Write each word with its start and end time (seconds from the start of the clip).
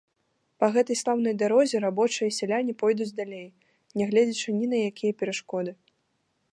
Па 0.61 0.67
гэтай 0.77 0.97
слаўнай 1.01 1.35
дарозе 1.41 1.81
рабочыя 1.83 2.27
і 2.29 2.35
сяляне 2.39 2.73
пойдуць 2.81 3.13
далей, 3.21 3.47
нягледзячы 4.01 4.49
ні 4.61 4.65
на 4.75 4.83
якія 4.91 5.13
перашкоды. 5.23 5.71